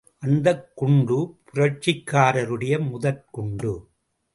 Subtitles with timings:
[0.19, 1.37] அந்தக் குண்டு
[1.51, 3.73] புரட்சிக்காரருடைய முதற் குண்டு.